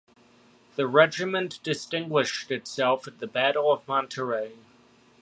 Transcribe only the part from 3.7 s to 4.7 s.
of Monterrey.